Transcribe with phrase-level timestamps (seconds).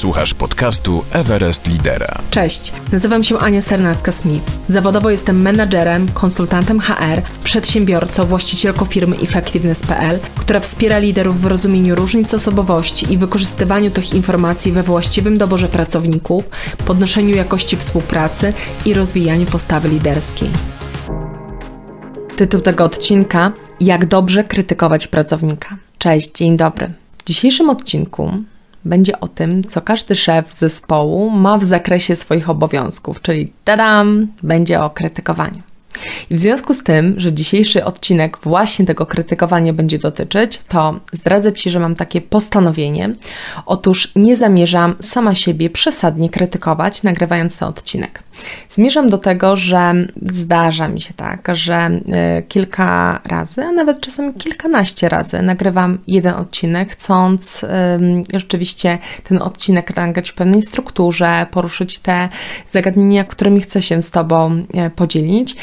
[0.00, 2.18] Słuchasz podcastu Everest Lidera.
[2.30, 4.40] Cześć, nazywam się Ania Sernacka-Smith.
[4.68, 12.34] Zawodowo jestem menadżerem, konsultantem HR, przedsiębiorcą, właścicielką firmy Effectiveness.pl, która wspiera liderów w rozumieniu różnic
[12.34, 16.44] osobowości i wykorzystywaniu tych informacji we właściwym doborze pracowników,
[16.86, 18.52] podnoszeniu jakości współpracy
[18.86, 20.50] i rozwijaniu postawy liderskiej.
[22.36, 25.76] Tytuł tego odcinka: Jak dobrze krytykować pracownika.
[25.98, 26.92] Cześć, dzień dobry.
[27.18, 28.32] W dzisiejszym odcinku
[28.84, 34.82] będzie o tym, co każdy szef zespołu ma w zakresie swoich obowiązków, czyli tadam, będzie
[34.82, 35.62] o krytykowaniu.
[36.30, 41.52] I w związku z tym, że dzisiejszy odcinek właśnie tego krytykowania będzie dotyczyć, to zdradzę
[41.52, 43.10] Ci, że mam takie postanowienie.
[43.66, 48.22] Otóż nie zamierzam sama siebie przesadnie krytykować, nagrywając ten odcinek.
[48.70, 49.94] Zmierzam do tego, że
[50.30, 51.90] zdarza mi się tak, że
[52.38, 57.64] y, kilka razy, a nawet czasami kilkanaście razy nagrywam jeden odcinek, chcąc
[58.34, 62.28] rzeczywiście ten odcinek nagrać w pewnej strukturze, poruszyć te
[62.66, 65.56] zagadnienia, którymi chcę się z Tobą e, podzielić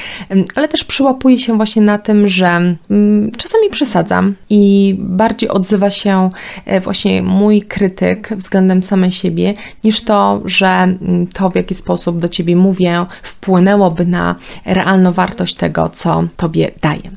[0.56, 6.30] ale też przyłapuję się właśnie na tym, że mm, czasami przesadzam i bardziej odzywa się
[6.66, 12.20] e, właśnie mój krytyk względem samej siebie, niż to, że mm, to w jaki sposób
[12.20, 17.12] do ciebie mówię wpłynęłoby na realną wartość tego, co tobie daję.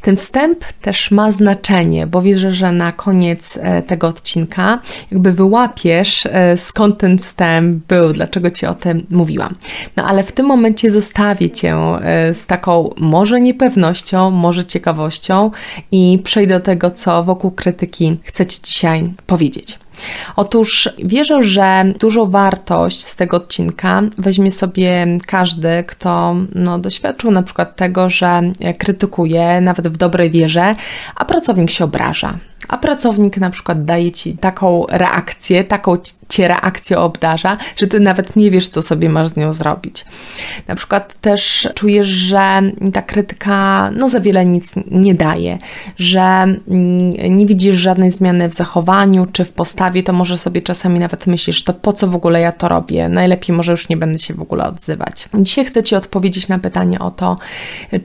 [0.00, 4.78] Ten wstęp też ma znaczenie, bo wierzę, że na koniec e, tego odcinka
[5.10, 9.54] jakby wyłapiesz e, skąd ten wstęp był, dlaczego ci o tym mówiłam.
[9.96, 11.76] No ale w tym momencie zostawię cię
[12.32, 15.50] z taką może niepewnością, może ciekawością
[15.92, 19.78] i przejdę do tego, co wokół krytyki chcę Ci dzisiaj powiedzieć.
[20.36, 27.42] Otóż wierzę, że dużą wartość z tego odcinka weźmie sobie każdy, kto no, doświadczył na
[27.42, 28.42] przykład tego, że
[28.78, 30.74] krytykuje nawet w dobrej wierze,
[31.16, 35.96] a pracownik się obraża a pracownik na przykład daje ci taką reakcję, taką
[36.28, 40.04] cię reakcję obdarza, że ty nawet nie wiesz, co sobie masz z nią zrobić.
[40.68, 42.62] Na przykład też czujesz, że
[42.92, 45.58] ta krytyka no za wiele nic nie daje,
[45.98, 46.56] że mm,
[47.10, 49.52] nie widzisz żadnej zmiany w zachowaniu czy w
[50.02, 53.08] to może sobie czasami nawet myślisz, to po co w ogóle ja to robię?
[53.08, 55.28] Najlepiej może już nie będę się w ogóle odzywać.
[55.34, 57.38] Dzisiaj chcę Ci odpowiedzieć na pytanie o to,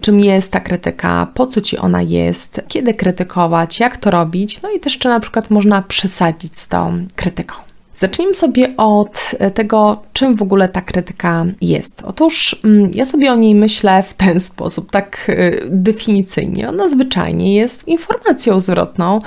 [0.01, 4.71] czym jest ta krytyka, po co Ci ona jest, kiedy krytykować, jak to robić, no
[4.71, 7.70] i też czy na przykład można przesadzić z tą krytyką.
[8.01, 12.03] Zacznijmy sobie od tego, czym w ogóle ta krytyka jest.
[12.03, 16.69] Otóż mm, ja sobie o niej myślę w ten sposób, tak y, definicyjnie.
[16.69, 19.21] Ona zwyczajnie jest informacją zwrotną,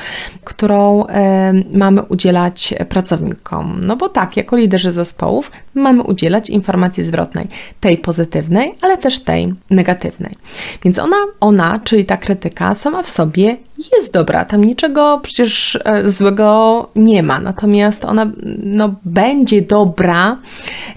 [0.45, 1.05] którą
[1.73, 3.81] mamy udzielać pracownikom.
[3.85, 7.47] No bo tak, jako liderzy zespołów mamy udzielać informacji zwrotnej,
[7.81, 10.35] tej pozytywnej, ale też tej negatywnej.
[10.85, 13.57] Więc ona, ona, czyli ta krytyka sama w sobie
[13.97, 18.31] jest dobra, tam niczego przecież e, złego nie ma, natomiast ona
[18.63, 20.39] no, będzie dobra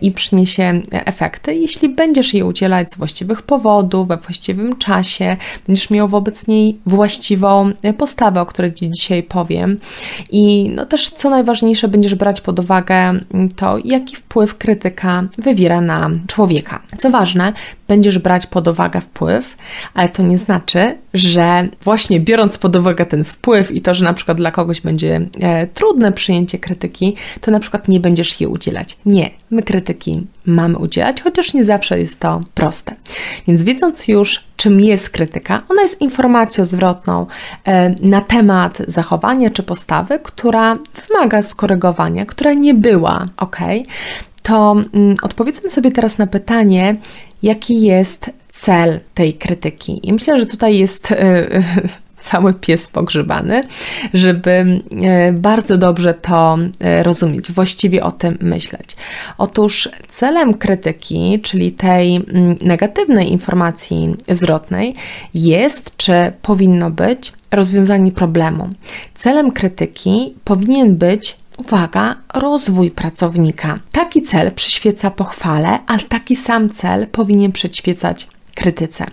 [0.02, 6.08] i przyniesie efekty, jeśli będziesz jej udzielać z właściwych powodów, we właściwym czasie, będziesz miał
[6.08, 9.80] wobec niej właściwą postawę, o której Ci dzisiaj powiem
[10.32, 13.14] i no też co najważniejsze, będziesz brać pod uwagę
[13.56, 16.82] to, jaki wpływ krytyka wywiera na człowieka.
[16.98, 17.54] Co ważne,
[17.88, 19.58] będziesz brać pod uwagę wpływ,
[19.94, 24.14] ale to nie znaczy, że właśnie biorąc pod uwagę ten wpływ i to, że na
[24.14, 28.98] przykład dla kogoś będzie e, trudne przyjęcie krytyki, to na przykład nie będziesz jej udzielać.
[29.06, 32.96] Nie, my krytyki mamy udzielać, chociaż nie zawsze jest to proste.
[33.48, 37.26] Więc wiedząc już, czym jest krytyka, ona jest informacją zwrotną
[37.64, 40.78] e, na temat zachowania czy postawy, która
[41.08, 43.58] wymaga skorygowania, która nie była ok,
[44.44, 46.96] to mm, odpowiedzmy sobie teraz na pytanie,
[47.44, 50.00] jaki jest cel tej krytyki.
[50.08, 51.48] I myślę, że tutaj jest e,
[52.22, 53.64] cały pies pogrzebany,
[54.14, 58.96] żeby e, bardzo dobrze to e, rozumieć, właściwie o tym myśleć.
[59.38, 64.96] Otóż celem krytyki, czyli tej mm, negatywnej informacji zwrotnej,
[65.34, 68.70] jest, czy powinno być rozwiązanie problemu.
[69.16, 73.80] Celem krytyki powinien być uwaga, rozwój pracownika.
[73.92, 78.28] Taki cel przyświeca pochwale, ale taki sam cel powinien przyświecać
[78.58, 79.06] krytyce.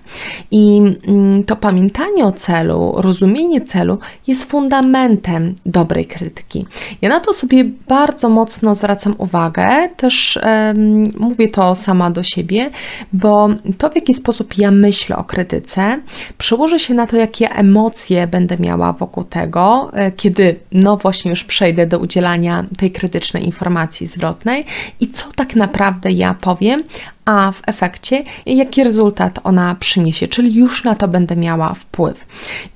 [0.51, 6.67] I mm, to pamiętanie o celu, rozumienie celu jest fundamentem dobrej krytyki.
[7.03, 12.71] Ja na to sobie bardzo mocno zwracam uwagę, też um, mówię to sama do siebie,
[13.13, 13.49] bo
[13.79, 16.01] to w jaki sposób ja myślę o krytyce
[16.39, 21.45] przełoży się na to, jakie emocje będę miała wokół tego, e, kiedy no właśnie już
[21.45, 24.65] przejdę do udzielania tej krytycznej informacji zwrotnej
[25.01, 26.85] i co tak naprawdę ja powiem,
[27.25, 32.27] a w efekcie jaki rezultat ona przyniesie, czyli już na to będę miała wpływ.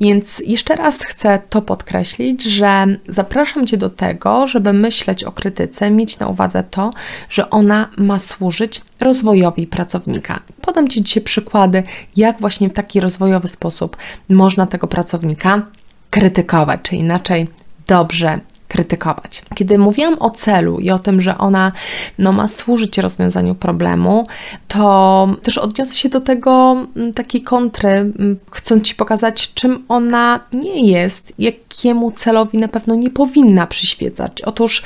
[0.01, 5.91] Więc jeszcze raz chcę to podkreślić, że zapraszam Cię do tego, żeby myśleć o krytyce,
[5.91, 6.93] mieć na uwadze to,
[7.31, 10.41] że ona ma służyć rozwojowi pracownika.
[10.61, 11.83] Podam Ci dzisiaj przykłady,
[12.17, 13.97] jak właśnie w taki rozwojowy sposób
[14.29, 15.63] można tego pracownika
[16.11, 17.49] krytykować, czy inaczej
[17.87, 19.43] dobrze krytykować.
[19.55, 21.73] Kiedy mówiłam o celu i o tym, że ona
[22.19, 24.27] no, ma służyć rozwiązaniu problemu,
[24.69, 30.41] to też odniosę się do tego mm, takiej kontry, mm, chcąc Ci pokazać, czym ona
[30.53, 34.43] nie jest, jakiemu celowi na pewno nie powinna przyświecać.
[34.43, 34.83] Otóż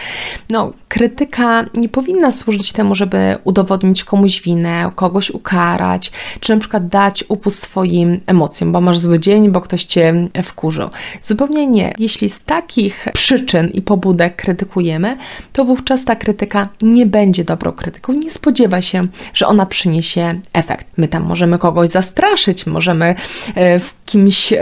[0.51, 6.89] no, krytyka nie powinna służyć temu, żeby udowodnić komuś winę, kogoś ukarać, czy na przykład
[6.89, 10.91] dać upust swoim emocjom, bo masz zły dzień, bo ktoś Cię wkurzył.
[11.23, 11.95] Zupełnie nie.
[11.99, 15.17] Jeśli z takich przyczyn i pobudek krytykujemy,
[15.53, 18.13] to wówczas ta krytyka nie będzie dobrą krytyką.
[18.13, 19.03] Nie spodziewa się,
[19.35, 20.87] że ona przyniesie efekt.
[20.97, 23.15] My tam możemy kogoś zastraszyć, możemy
[23.55, 24.53] e, w kimś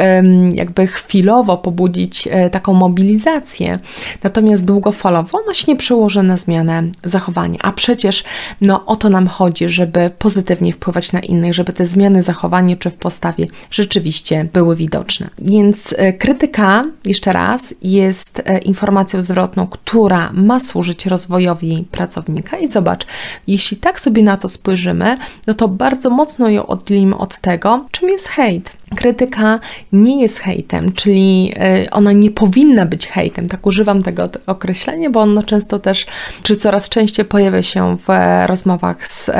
[0.52, 3.78] jakby chwilowo pobudzić e, taką mobilizację,
[4.22, 7.58] natomiast długofalowo ona się nie przełoży na zmianę zachowania.
[7.62, 8.24] A przecież
[8.60, 12.90] no, o to nam chodzi, żeby pozytywnie wpływać na innych, żeby te zmiany zachowania czy
[12.90, 15.28] w postawie rzeczywiście były widoczne.
[15.38, 23.06] Więc e, krytyka, jeszcze raz, jest informacją zwrotną, która ma służyć rozwojowi pracownika i zobacz,
[23.46, 28.08] jeśli tak sobie na to spojrzymy, no to bardzo mocno ją oddzielimy od tego, czym
[28.08, 28.79] jest hejt.
[28.96, 29.60] Krytyka
[29.92, 31.52] nie jest hejtem, czyli
[31.84, 33.48] y, ona nie powinna być hejtem.
[33.48, 36.06] Tak używam tego określenia, bo ono często też,
[36.42, 38.08] czy coraz częściej pojawia się w
[38.46, 39.30] rozmowach z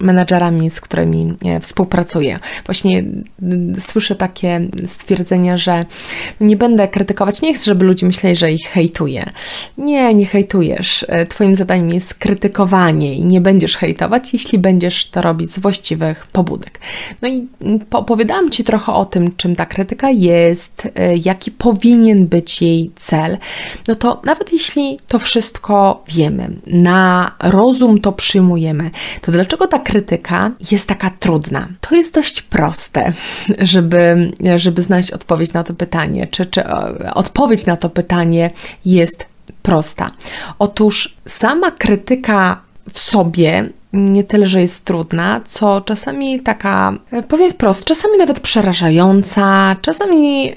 [0.00, 2.38] menedżerami, z którymi e, współpracuję.
[2.66, 3.04] Właśnie
[3.78, 5.84] słyszę takie stwierdzenia, że
[6.40, 9.30] nie będę krytykować, nie chcę, żeby ludzie myśleli, że ich hejtuję.
[9.78, 11.04] Nie, nie hejtujesz.
[11.08, 16.26] E, twoim zadaniem jest krytykowanie i nie będziesz hejtować, jeśli będziesz to robić z właściwych
[16.26, 16.80] pobudek.
[17.22, 17.46] No i
[17.90, 23.38] opowiadałam Ci trochę o tym, czym ta krytyka jest, e, jaki powinien być jej cel,
[23.88, 28.90] no to nawet jeśli to wszystko wiemy, na rozum to przyjmujemy,
[29.20, 31.68] to dlaczego ta krytyka jest taka trudna?
[31.80, 33.12] To jest dość proste,
[33.58, 36.62] żeby, żeby znaleźć odpowiedź na to pytanie, czy, czy
[37.14, 38.50] odpowiedź na to pytanie
[38.84, 39.24] jest
[39.62, 40.10] prosta.
[40.58, 42.60] Otóż sama krytyka
[42.92, 48.40] w sobie nie tyle, że jest trudna, co czasami taka, e, powiem wprost, czasami nawet
[48.40, 50.52] przerażająca, czasami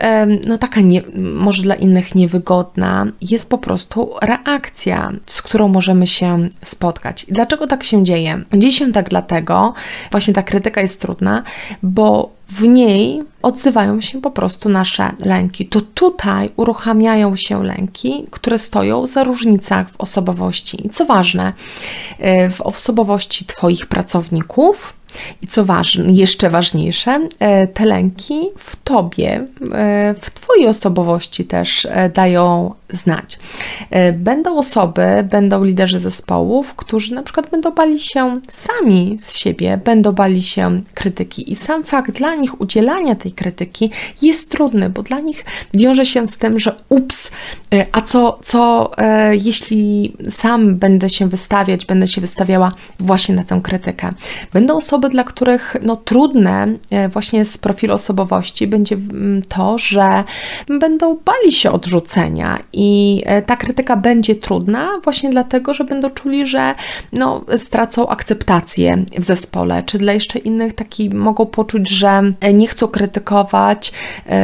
[0.48, 6.50] no taka nie, może dla innych niewygodna, jest po prostu reakcja, z którą możemy się
[6.64, 7.26] spotkać.
[7.30, 8.44] Dlaczego tak się dzieje?
[8.54, 9.74] Dzieje się tak dlatego,
[10.12, 11.44] właśnie ta krytyka jest trudna,
[11.84, 15.68] bo w niej odzywają się po prostu nasze lęki.
[15.68, 20.88] To tutaj uruchamiają się lęki, które stoją za różnicach w osobowości.
[20.88, 21.54] I co ważne,
[22.20, 24.94] y, w osobowości Twoich pracowników,
[25.42, 31.88] i co ważne, jeszcze ważniejsze, e, te lęki w tobie, e, w twojej osobowości też
[31.90, 33.40] e, dają znać.
[34.14, 40.12] Będą osoby, będą liderzy zespołów, którzy na przykład będą bali się sami z siebie, będą
[40.12, 43.92] bali się krytyki i sam fakt dla nich udzielania tej krytyki
[44.22, 47.32] jest trudny, bo dla nich wiąże się z tym, że ups,
[47.92, 48.92] a co, co
[49.32, 54.10] jeśli sam będę się wystawiać, będę się wystawiała właśnie na tę krytykę.
[54.54, 60.24] Będą osoby, dla których no, trudne e, właśnie z profilu osobowości będzie mm, to, że
[60.80, 66.48] będą bali się odrzucenia i e, ta krytyka będzie trudna właśnie dlatego, że będą czuli,
[66.48, 66.76] że
[67.14, 72.68] no, stracą akceptację w zespole, czy dla jeszcze innych taki mogą poczuć, że e, nie
[72.68, 73.92] chcą krytykować,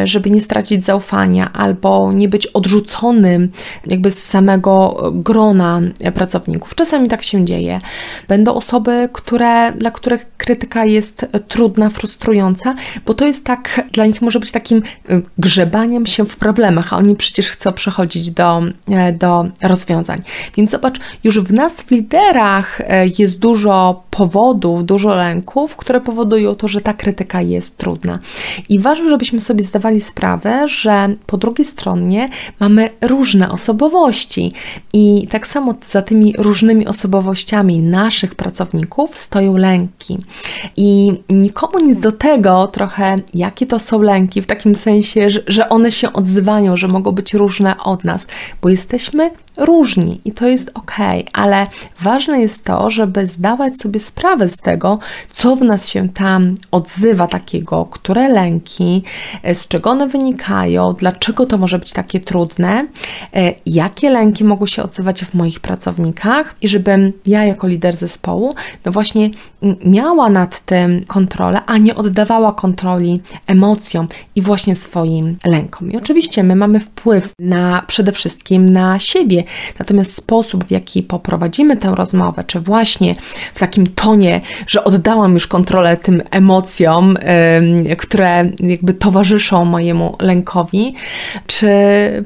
[0.03, 3.51] żeby nie stracić zaufania albo nie być odrzuconym
[3.85, 5.81] jakby z samego grona
[6.13, 6.75] pracowników.
[6.75, 7.79] Czasami tak się dzieje.
[8.27, 10.50] Będą osoby, które, dla których krytyka
[10.83, 14.77] jest trudna, frustrująca, bo to jest tak, dla nich może być takim
[15.09, 20.21] y, grzebaniem się w problemach, a oni przecież chcą przechodzić do, e, do rozwiązań.
[20.57, 26.55] Więc zobacz, już w nas, w liderach e, jest dużo powodów, dużo lęków, które powodują
[26.55, 28.19] to, że ta krytyka jest trudna.
[28.69, 34.53] I ważne, żebyśmy sobie zdawali sprawę, że po drugiej stronie mamy różne osobowości
[34.93, 40.17] i tak samo za tymi różnymi osobowościami naszych pracowników stoją lęki.
[40.77, 45.91] I nikomu nic do tego trochę, jakie to są lęki, w takim sensie, że, one
[45.91, 48.27] się odzywają, że mogą być różne od nas,
[48.61, 50.95] bo jesteśmy różni i to jest ok,
[51.33, 51.65] ale
[52.01, 57.27] ważne jest to, żeby zdawać sobie sprawę, z tego, co w nas się tam odzywa
[57.27, 59.03] takiego, które lęki,
[59.43, 62.87] e, z czego one wynikają, dlaczego to może być takie trudne,
[63.33, 68.55] e, jakie lęki mogą się odzywać w moich pracownikach i żebym ja jako lider zespołu,
[68.85, 69.29] no właśnie
[69.85, 75.91] miała nad tym kontrolę, a nie oddawała kontroli emocjom i właśnie swoim lękom.
[75.91, 79.40] I oczywiście my mamy wpływ na przede wszystkim na siebie,
[79.79, 83.15] natomiast sposób, w jaki poprowadzimy tę rozmowę, czy właśnie
[83.53, 87.17] w takim tonie, że oddałam już kontrolę tym emocjom,
[87.97, 90.95] które jakby towarzyszą mojemu lękowi,
[91.47, 91.69] czy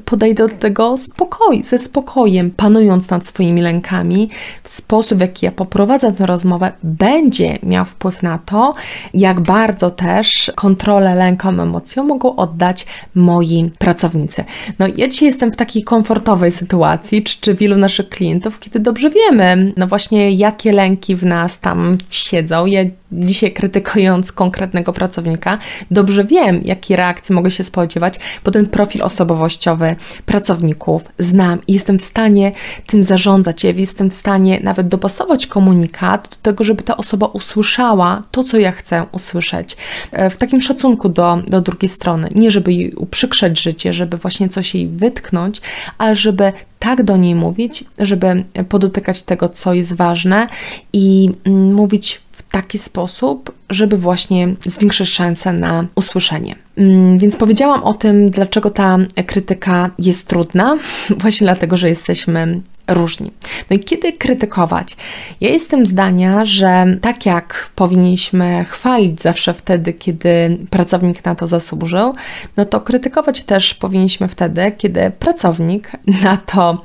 [0.04, 4.30] podejdę do tego spokoj, ze spokojem, panując nad swoimi lękami,
[4.64, 8.74] sposób, w jaki ja poprowadzę tę rozmowę, będzie miał wpływ na to,
[9.14, 14.44] jak bardzo też kontrolę lękom, emocjom mogą oddać moi pracownicy.
[14.78, 19.10] No ja dzisiaj jestem w takiej komfortowej sytuacji, czy, czy wielu naszych klientów, kiedy dobrze
[19.10, 22.66] wiemy, no właśnie jakie lęki w nas tam siedzą.
[22.66, 22.80] Ja
[23.16, 25.58] dzisiaj krytykując konkretnego pracownika,
[25.90, 29.96] dobrze wiem, jakie reakcje mogę się spodziewać, bo ten profil osobowościowy
[30.26, 32.52] pracowników znam i jestem w stanie
[32.86, 33.64] tym zarządzać.
[33.64, 38.58] Ja jestem w stanie nawet dopasować komunikat do tego, żeby ta osoba usłyszała to, co
[38.58, 39.76] ja chcę usłyszeć.
[40.12, 42.28] E, w takim szacunku do, do drugiej strony.
[42.34, 45.60] Nie, żeby jej uprzykrzać życie, żeby właśnie coś jej wytknąć,
[45.98, 50.46] ale żeby tak do niej mówić, żeby podotykać tego, co jest ważne
[50.92, 52.20] i mm, mówić
[52.56, 56.54] taki sposób, żeby właśnie zwiększyć szanse na usłyszenie.
[56.76, 60.76] Mm, więc powiedziałam o tym, dlaczego ta krytyka jest trudna,
[61.22, 63.30] właśnie dlatego, że jesteśmy różni.
[63.70, 64.96] No i kiedy krytykować?
[65.40, 72.14] Ja jestem zdania, że tak jak powinniśmy chwalić zawsze wtedy, kiedy pracownik na to zasłużył,
[72.56, 75.90] no to krytykować też powinniśmy wtedy, kiedy pracownik
[76.22, 76.82] na to,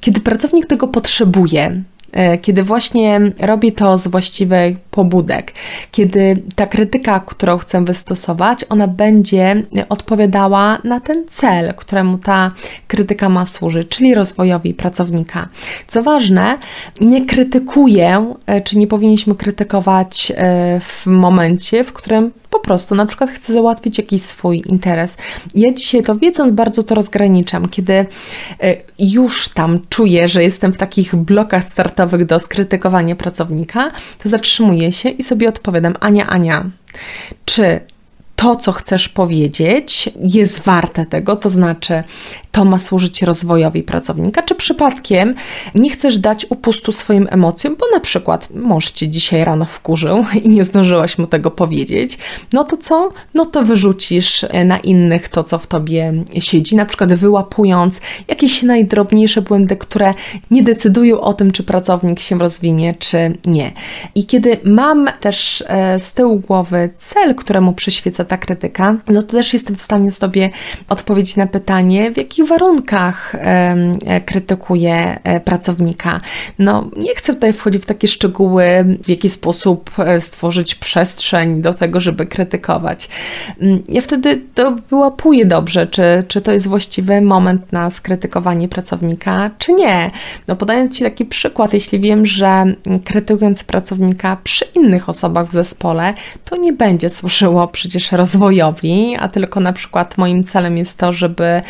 [0.00, 1.82] kiedy pracownik tego potrzebuje,
[2.42, 5.52] kiedy właśnie robię to z właściwych pobudek,
[5.90, 12.50] kiedy ta krytyka, którą chcę wystosować, ona będzie odpowiadała na ten cel, któremu ta
[12.88, 15.48] krytyka ma służyć, czyli rozwojowi pracownika.
[15.86, 16.58] Co ważne,
[17.00, 23.06] nie krytykuję, e, czy nie powinniśmy krytykować e, w momencie, w którym po prostu na
[23.06, 25.16] przykład chcę załatwić jakiś swój interes.
[25.54, 28.06] Ja dzisiaj to wiedząc bardzo to rozgraniczam, kiedy e,
[28.98, 33.90] już tam czuję, że jestem w takich blokach startowych do skrytykowania pracownika,
[34.22, 36.64] to zatrzymuję się i sobie odpowiadam, Ania, Ania,
[37.44, 37.80] czy
[38.42, 42.02] to, co chcesz powiedzieć, jest warte tego, to znaczy
[42.52, 45.34] to ma służyć rozwojowi pracownika, czy przypadkiem
[45.74, 50.48] nie chcesz dać upustu swoim emocjom, bo na przykład mąż ci dzisiaj rano wkurzył i
[50.48, 52.18] nie zdążyłaś mu tego powiedzieć,
[52.52, 53.10] no to co?
[53.34, 59.42] No to wyrzucisz na innych to, co w tobie siedzi, na przykład wyłapując jakieś najdrobniejsze
[59.42, 60.14] błędy, które
[60.50, 63.72] nie decydują o tym, czy pracownik się rozwinie, czy nie.
[64.14, 69.32] I kiedy mam też e, z tyłu głowy cel, któremu przyświeca ta krytyka, no to
[69.32, 70.50] też jestem w stanie sobie
[70.88, 76.18] odpowiedzieć na pytanie, w jakich warunkach e, krytykuję e, pracownika.
[76.58, 78.64] No, nie chcę tutaj wchodzić w takie szczegóły,
[79.04, 83.08] w jaki sposób e, stworzyć przestrzeń do tego, żeby krytykować.
[83.60, 89.50] Mm, ja wtedy to wyłapuję dobrze, czy, czy to jest właściwy moment na skrytykowanie pracownika,
[89.58, 90.10] czy nie.
[90.48, 92.64] No, podając Ci taki przykład, jeśli wiem, że
[93.04, 99.60] krytykując pracownika przy innych osobach w zespole, to nie będzie służyło przecież rozwojowi, a tylko
[99.60, 101.62] na przykład moim celem jest to, żeby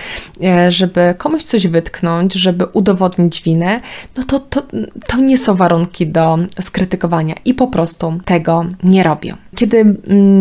[0.69, 3.81] żeby komuś coś wytknąć, żeby udowodnić winę,
[4.17, 4.63] no to, to,
[5.07, 9.37] to nie są warunki do skrytykowania i po prostu tego nie robię.
[9.57, 9.97] Kiedy mm,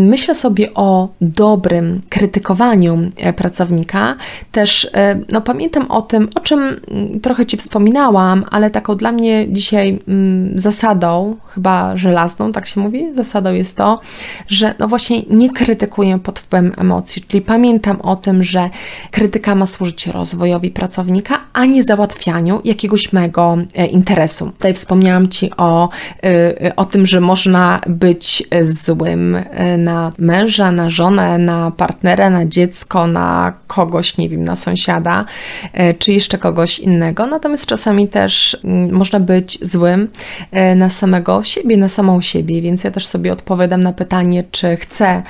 [0.08, 4.16] myślę sobie o dobrym krytykowaniu e, pracownika,
[4.52, 9.12] też e, no, pamiętam o tym, o czym mm, trochę Ci wspominałam, ale taką dla
[9.12, 14.00] mnie dzisiaj mm, zasadą, chyba żelazną, tak się mówi, zasadą jest to,
[14.48, 18.70] że no właśnie nie krytykuję pod wpływem emocji, czyli pamiętam o tym, że
[19.12, 24.46] krytyka ma służyć rozwojowi pracownika, a nie załatwianiu jakiegoś mego e, interesu.
[24.46, 25.90] Tutaj wspomniałam Ci o,
[26.76, 32.46] o tym, że można być zły złym e, na męża, na żonę, na partnera, na
[32.46, 35.26] dziecko, na kogoś, nie wiem, na sąsiada,
[35.74, 37.28] e, czy jeszcze kogoś innego.
[37.28, 40.08] Natomiast czasami też mm, można być złym
[40.52, 44.78] e, na samego siebie, na samą siebie, więc ja też sobie odpowiadam na pytanie, czy
[44.78, 45.24] chcę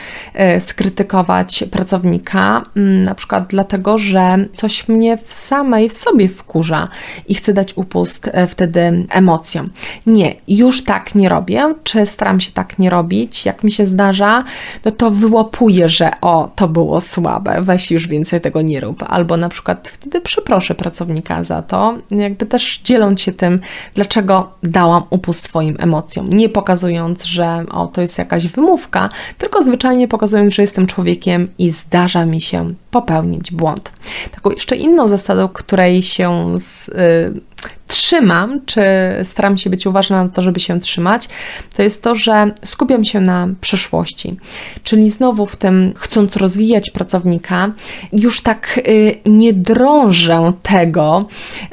[0.60, 6.88] skrytykować pracownika, mm, na przykład dlatego, że coś mnie w samej w sobie wkurza
[7.28, 9.70] i chcę dać upust wtedy emocjom.
[10.06, 14.44] Nie, już tak nie robię, czy staram się tak nie robić, jak mi się zdarza,
[14.86, 19.04] no to wyłapuję, że o, to było słabe, weź już więcej tego nie rób.
[19.08, 23.60] Albo na przykład wtedy przeproszę pracownika za to, jakby też dzieląc się tym,
[23.96, 26.30] dlaczego dałam upust swoim emocjom.
[26.30, 31.72] Nie pokazując, że o, to jest jakaś wymówka, tylko zwyczajnie pokazując, że jestem człowiekiem i
[31.72, 33.92] zdarza mi się popełnić błąd.
[34.32, 37.42] Taką jeszcze inną zasadą, której się z, y,
[37.88, 38.82] trzymam, czy
[39.24, 41.30] staram się być uważna na to, żeby się trzymać,
[41.76, 44.38] to jest to, że skupiam się na przyszłości.
[44.84, 47.72] Czyli znowu w tym, chcąc rozwijać pracownika,
[48.14, 51.26] już tak y, nie drążę tego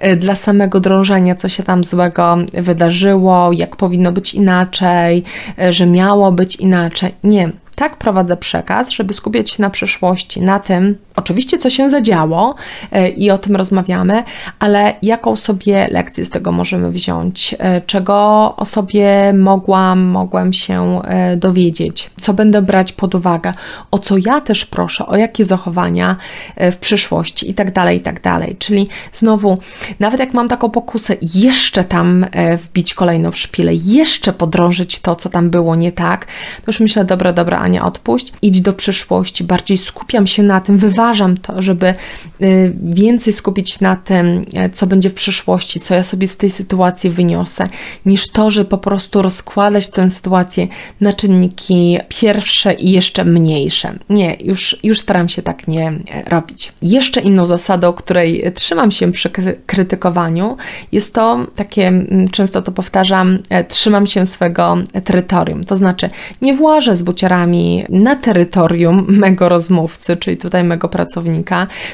[0.04, 5.24] y, dla samego drążenia, co się tam złego wydarzyło, jak powinno być inaczej,
[5.62, 7.14] y, że miało być inaczej.
[7.24, 12.54] Nie tak prowadzę przekaz, żeby skupiać się na przyszłości, na tym, oczywiście, co się zadziało
[12.92, 14.24] e, i o tym rozmawiamy,
[14.58, 18.14] ale jaką sobie lekcję z tego możemy wziąć, e, czego
[18.56, 23.52] o sobie mogłam, mogłem się e, dowiedzieć, co będę brać pod uwagę,
[23.90, 26.16] o co ja też proszę, o jakie zachowania
[26.56, 27.50] w przyszłości?
[27.50, 28.56] I tak dalej, i tak dalej.
[28.58, 29.58] Czyli znowu,
[30.00, 32.26] nawet jak mam taką pokusę, jeszcze tam
[32.64, 37.32] wbić kolejną szpilę, jeszcze podrążyć to, co tam było nie tak, to już myślę, dobra,
[37.32, 40.78] dobra, Ania, odpuść, idź do przyszłości, bardziej skupiam się na tym,
[41.08, 41.94] wyważam to, żeby
[42.42, 46.50] y, więcej skupić na tym, e, co będzie w przyszłości, co ja sobie z tej
[46.50, 47.68] sytuacji wyniosę,
[48.06, 50.66] niż to, że po prostu rozkładać tę sytuację
[51.00, 53.98] na czynniki pierwsze i jeszcze mniejsze.
[54.10, 56.72] Nie, już, już staram się tak nie e, robić.
[56.82, 59.30] Jeszcze inną zasadą, której trzymam się przy
[59.66, 60.56] krytykowaniu,
[60.92, 61.92] jest to takie,
[62.30, 65.64] często to powtarzam, e, trzymam się swego terytorium.
[65.64, 66.08] To znaczy,
[66.42, 70.88] nie włażę z buciarami na terytorium mego rozmówcy, czyli tutaj mego.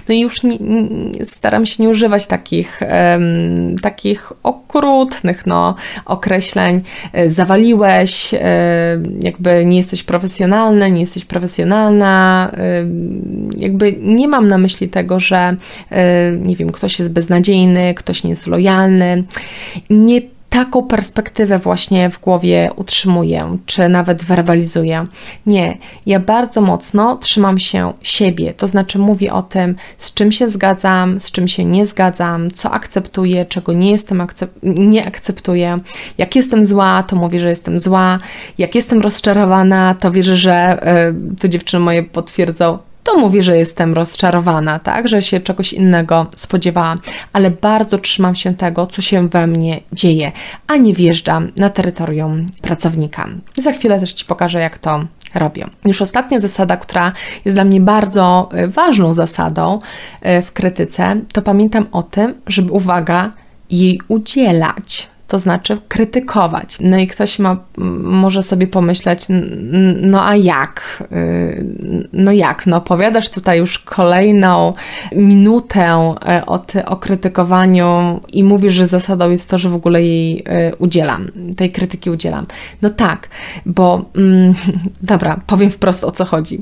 [0.09, 0.59] No i już nie,
[1.25, 6.81] staram się nie używać takich, um, takich okrutnych no, określeń.
[7.13, 8.41] E, zawaliłeś, e,
[9.21, 12.51] jakby nie jesteś profesjonalny, nie jesteś profesjonalna.
[12.57, 12.87] E,
[13.57, 15.57] jakby nie mam na myśli tego, że
[16.41, 19.25] nie wiem, ktoś jest beznadziejny, ktoś nie jest lojalny.
[19.91, 20.21] Nie
[20.55, 25.05] taką perspektywę właśnie w głowie utrzymuję, czy nawet werbalizuję.
[25.47, 30.49] Nie, ja bardzo mocno trzymam się siebie, to znaczy mówię o tym, z czym się
[30.49, 35.79] zgadzam, z czym się nie zgadzam, co akceptuję, czego nie jestem, akcep nie akceptuję.
[36.19, 38.19] Jak jestem zła, to mówię, że jestem zła.
[38.59, 40.79] Jak jestem rozczarowana, to wierzę, że
[41.31, 46.27] yy, tu dziewczyny moje potwierdzą, to mówię, że jestem rozczarowana, tak, że się czegoś innego
[46.37, 46.99] spodziewałam,
[47.33, 50.33] ale bardzo trzymam się tego, co się we mnie dzieje,
[50.67, 53.29] a nie wjeżdżam na terytorium pracownika.
[53.55, 55.67] Za chwilę też Ci pokażę, jak to robię.
[55.85, 57.13] Już ostatnia zasada, która
[57.45, 59.79] jest dla mnie bardzo e, ważną zasadą
[60.21, 63.33] e, w krytyce, to pamiętam o tym, żeby uwaga,
[63.71, 66.77] jej udzielać to znaczy krytykować.
[66.81, 67.57] No i ktoś ma,
[68.03, 69.27] może sobie pomyśleć,
[70.03, 71.05] no a jak?
[71.13, 72.67] Y, no jak?
[72.67, 74.73] No opowiadasz tutaj już kolejną
[75.13, 80.03] minutę e, o, ty, o krytykowaniu i mówisz, że zasadą jest to, że w ogóle
[80.03, 82.47] jej e, udzielam, tej krytyki udzielam.
[82.83, 83.29] No tak,
[83.67, 84.55] bo mm,
[85.03, 86.59] dobra, powiem wprost o co chodzi.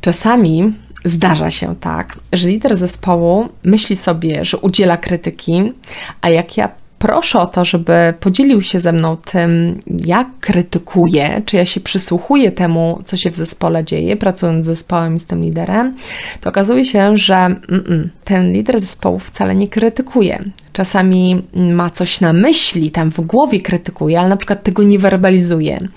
[0.00, 0.72] Czasami
[1.04, 5.72] zdarza się tak, że lider zespołu myśli sobie, że udziela krytyki,
[6.20, 11.56] a jak ja proszę o to, żeby podzielił się ze mną tym, jak krytykuje, czy
[11.56, 15.96] ja się przysłuchuję temu, co się w zespole dzieje, pracując z zespołem i jestem liderem,
[16.40, 20.44] to okazuje się, że -mm, ten lider zespołu wcale nie krytykuje
[20.76, 25.88] czasami ma coś na myśli, tam w głowie krytykuje, ale na przykład tego nie werbalizuje.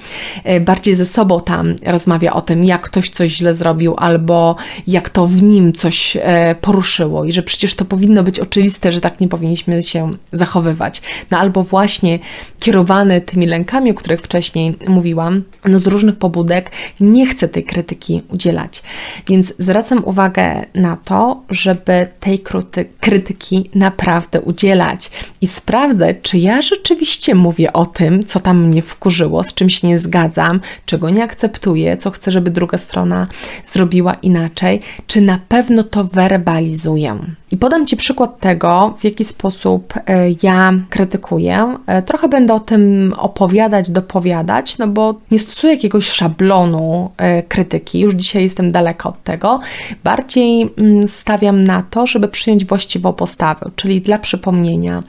[0.43, 4.55] E, bardziej ze sobą tam rozmawia o tym, jak ktoś coś źle zrobił, albo
[4.87, 9.01] jak to w nim coś e, poruszyło i że przecież to powinno być oczywiste, że
[9.01, 11.01] tak nie powinniśmy się zachowywać.
[11.31, 12.19] No albo właśnie
[12.59, 18.21] kierowany tymi lękami, o których wcześniej mówiłam, no z różnych pobudek nie chce tej krytyki
[18.29, 18.83] udzielać.
[19.27, 22.43] Więc zwracam uwagę na to, żeby tej
[22.99, 28.82] krytyki naprawdę udzielać udzielać i sprawdzać, czy ja rzeczywiście mówię o tym, co tam mnie
[28.82, 33.27] wkurzyło, z czym się nie zgadzam, czego nie akceptuję, co chcę, żeby druga strona
[33.65, 37.19] zrobiła inaczej, czy na pewno to werbalizuję.
[37.51, 41.77] I podam Ci przykład tego, w jaki sposób e, ja krytykuję.
[41.88, 47.99] E, trochę będę o tym opowiadać, dopowiadać, no bo nie stosuję jakiegoś szablonu e, krytyki,
[47.99, 49.59] już dzisiaj jestem daleka od tego.
[50.03, 55.03] Bardziej mm, stawiam na to, żeby przyjąć właściwą postawę, czyli dla przypomnienia.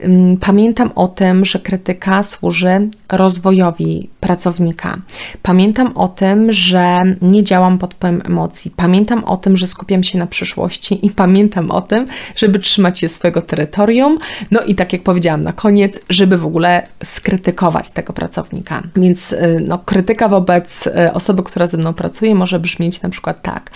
[0.00, 4.98] Mm, pamiętam o tym, że krytyka służy rozwojowi pracownika.
[5.42, 8.72] Pamiętam o tym, że nie działam pod wpływem emocji.
[8.76, 12.98] Pamiętam o tym, że skupiam się na przyszłości i pamiętam o o tym, żeby trzymać
[12.98, 14.18] się swojego terytorium,
[14.50, 18.82] no i tak jak powiedziałam na koniec, żeby w ogóle skrytykować tego pracownika.
[18.96, 23.42] Więc y, no, krytyka wobec y, osoby, która ze mną pracuje, może brzmieć na przykład
[23.42, 23.70] tak.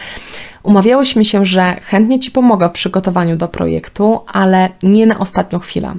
[0.64, 5.94] Umawiałyśmy się, że chętnie Ci pomogę w przygotowaniu do projektu, ale nie na ostatnią chwilę.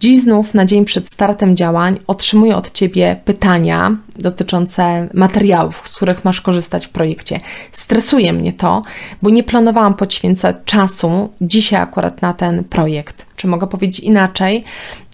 [0.00, 6.24] Dziś znów, na dzień przed startem działań, otrzymuję od Ciebie pytania dotyczące materiałów, z których
[6.24, 7.40] masz korzystać w projekcie.
[7.72, 8.82] Stresuje mnie to,
[9.22, 13.23] bo nie planowałam poświęcać czasu dzisiaj akurat na ten projekt.
[13.36, 14.64] Czy mogę powiedzieć inaczej,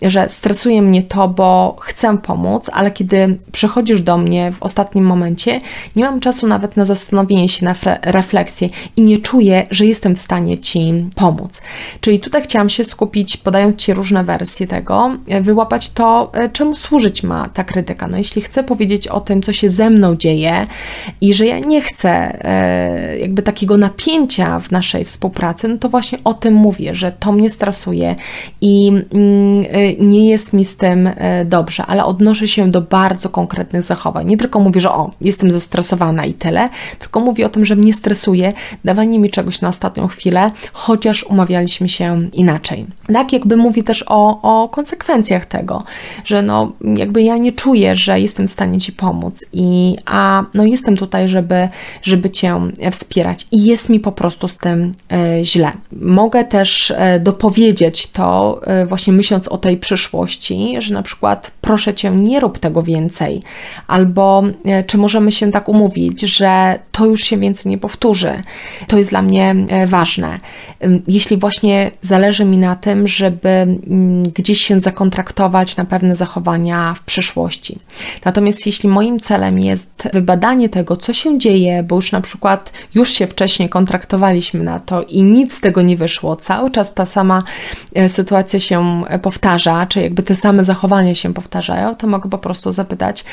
[0.02, 5.60] że stresuje mnie to, bo chcę pomóc, ale kiedy przychodzisz do mnie w ostatnim momencie,
[5.96, 10.18] nie mam czasu nawet na zastanowienie się, na refleksję i nie czuję, że jestem w
[10.18, 10.80] stanie Ci
[11.14, 11.60] pomóc.
[12.00, 17.22] Czyli tutaj chciałam się skupić, podając Ci różne wersje tego, wyłapać to, e, czemu służyć
[17.22, 18.08] ma ta krytyka.
[18.08, 20.66] No jeśli chcę powiedzieć o tym, co się ze mną dzieje
[21.20, 22.10] i że ja nie chcę
[22.44, 27.32] e, jakby takiego napięcia w naszej współpracy, no to właśnie o tym mówię, że to
[27.32, 28.09] mnie stresuje
[28.60, 31.10] i mm, e, nie jest mi z tym
[31.44, 34.26] dobrze, ale odnoszę się do bardzo konkretnych zachowań.
[34.26, 36.68] Nie tylko mówię, że o, jestem zestresowana i tyle,
[36.98, 38.52] tylko mówię o tym, że mnie stresuje
[38.84, 42.86] dawanie mi czegoś na ostatnią chwilę, chociaż umawialiśmy się inaczej.
[43.12, 45.82] Tak jakby mówi też o, o konsekwencjach tego,
[46.24, 50.64] że no jakby ja nie czuję, że jestem w stanie Ci pomóc i a no
[50.64, 51.68] jestem tutaj, żeby,
[52.02, 55.72] żeby Cię wspierać i jest mi po prostu z tym e, źle.
[55.92, 57.20] Mogę też e,
[58.06, 62.82] to e, właśnie myśląc o tej przyszłości, że na przykład proszę Cię nie rób tego
[62.82, 63.42] więcej
[63.86, 68.40] albo e, czy możemy się tak umówić, że to już się więcej nie powtórzy,
[68.86, 70.38] to jest dla mnie e, ważne.
[71.08, 73.78] Jeśli właśnie zależy mi na tym, żeby
[74.34, 77.78] gdzieś się zakontraktować na pewne zachowania w przyszłości.
[78.24, 83.10] Natomiast jeśli moim celem jest wybadanie tego, co się dzieje, bo już na przykład już
[83.10, 87.42] się wcześniej kontraktowaliśmy na to i nic z tego nie wyszło, cały czas ta sama
[88.08, 92.72] sytuacja się e, powtarza, czy jakby te same zachowania się powtarzają, to mogę po prostu
[92.72, 93.24] zapytać,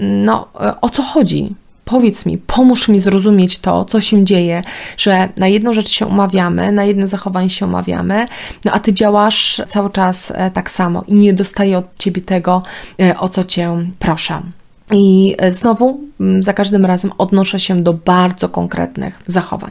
[0.00, 0.48] no
[0.80, 1.54] o co chodzi?
[1.90, 4.62] powiedz mi, pomóż mi zrozumieć to, co się dzieje,
[4.96, 8.26] że na jedną rzecz się umawiamy, na jedno zachowanie się umawiamy,
[8.64, 12.62] no a ty działasz cały czas e, tak samo i nie dostaję od ciebie tego,
[13.00, 14.42] e, o co cię proszę.
[14.90, 16.00] I e, znowu
[16.40, 19.70] za każdym razem odnoszę się do bardzo konkretnych zachowań.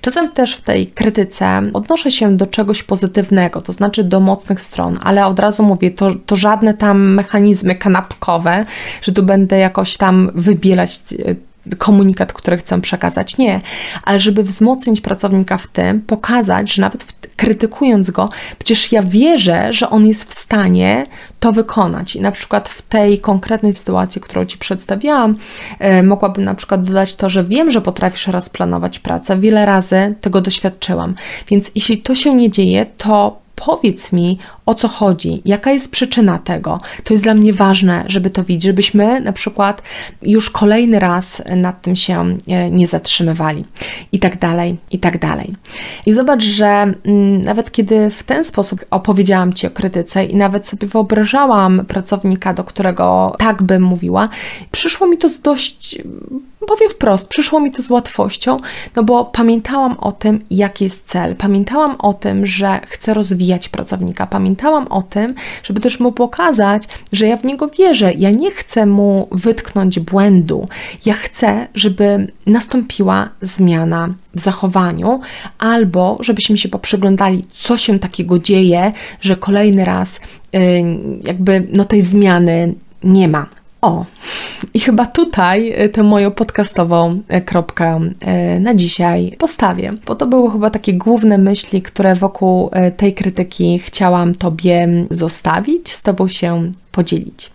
[0.00, 4.98] Czasem też w tej krytyce odnoszę się do czegoś pozytywnego, to znaczy do mocnych stron,
[5.02, 8.66] ale od razu mówię, to, to żadne tam mechanizmy kanapkowe,
[9.02, 11.34] że tu będę jakoś tam wybielać e,
[11.78, 13.38] komunikat, który chcę przekazać.
[13.38, 13.60] Nie,
[14.02, 19.90] ale żeby wzmocnić pracownika w tym, pokazać, że nawet krytykując go, przecież ja wierzę, że
[19.90, 21.06] on jest w stanie
[21.40, 22.16] to wykonać.
[22.16, 25.36] I na przykład w tej konkretnej sytuacji, którą Ci przedstawiałam,
[25.78, 29.38] e, mogłabym na przykład dodać to, że wiem, że potrafisz rozplanować pracę.
[29.38, 31.14] Wiele razy tego doświadczyłam.
[31.48, 36.38] Więc jeśli to się nie dzieje, to powiedz mi, o co chodzi, jaka jest przyczyna
[36.38, 36.80] tego.
[37.04, 39.82] To jest dla mnie ważne, żeby to widzieć, żebyśmy na przykład
[40.22, 43.64] już kolejny raz nad tym się e, nie zatrzymywali
[44.12, 45.54] i tak dalej, i tak dalej.
[46.06, 50.66] I zobacz, że mm, nawet kiedy w ten sposób opowiedziałam Ci o krytyce i nawet
[50.66, 54.28] sobie wyobrażałam pracownika, do którego tak bym mówiła,
[54.70, 55.98] przyszło mi to z dość
[56.66, 58.58] powiem wprost, przyszło mi to z łatwością,
[58.96, 61.36] no bo pamiętałam o tym, jaki jest cel.
[61.36, 64.26] Pamiętałam o tym, że chcę rozwijać pracownika.
[64.26, 64.53] Pamiętałam
[64.88, 68.12] o tym, żeby też mu pokazać, że ja w niego wierzę.
[68.12, 70.68] Ja nie chcę mu wytknąć błędu.
[71.06, 75.20] Ja chcę, żeby nastąpiła zmiana w zachowaniu,
[75.58, 80.20] albo żebyśmy się poprzyglądali, co się takiego dzieje, że kolejny raz
[80.52, 80.60] yy,
[81.22, 83.46] jakby no tej zmiany nie ma.
[83.84, 84.04] O,
[84.74, 90.26] i chyba tutaj e, tę moją podcastową e, kropkę e, na dzisiaj postawię, bo to
[90.26, 96.72] były chyba takie główne myśli, które wokół tej krytyki chciałam Tobie zostawić, z Tobą się
[96.94, 97.50] podzielić.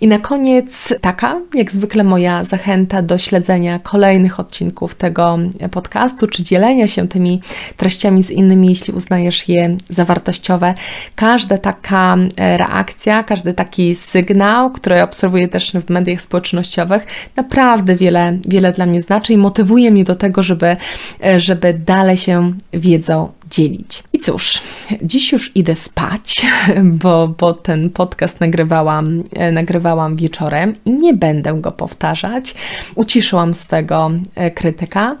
[0.00, 5.38] I na koniec taka, jak zwykle, moja zachęta do śledzenia kolejnych odcinków tego
[5.70, 7.40] podcastu, czy dzielenia się tymi
[7.76, 10.74] treściami z innymi, jeśli uznajesz je za wartościowe.
[11.16, 18.38] Każda taka e, reakcja, każdy taki sygnał, który obserwuję też w mediach społecznościowych, naprawdę wiele,
[18.48, 20.76] wiele dla mnie znaczy i motywuje mnie do tego, żeby,
[21.24, 24.02] e, żeby dalej się wiedzą dzielić.
[24.12, 24.60] I cóż,
[25.02, 26.46] dziś już idę spać,
[27.02, 32.54] bo, bo ten podcast nagrywałam, e, nagrywałam wieczorem i nie będę go powtarzać.
[32.94, 35.16] Uciszyłam swego e, krytyka.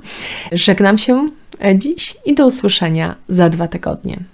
[0.52, 1.28] Żegnam się
[1.64, 4.31] e, dziś i do usłyszenia za dwa tygodnie.